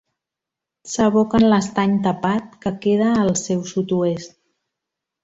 [0.93, 4.35] S'aboca en l'Estany Tapat, que queda al seu sud-oest.